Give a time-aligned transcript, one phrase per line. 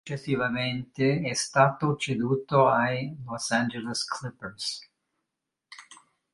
[0.03, 4.89] Successivamente è stato ceduto ai Los Angeles Clippers.